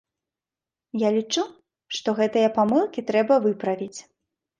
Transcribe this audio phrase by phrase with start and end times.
[1.01, 1.43] Я лічу,
[1.97, 3.99] што гэтыя памылкі трэба выправіць.